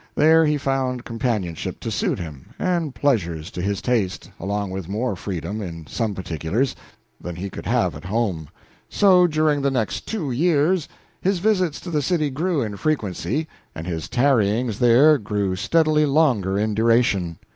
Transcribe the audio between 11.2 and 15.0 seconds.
his visits to the city grew in frequency and his tarryings